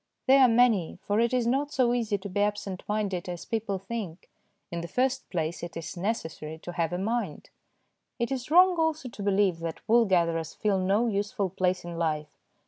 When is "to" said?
2.17-2.27, 6.63-6.71, 9.09-9.21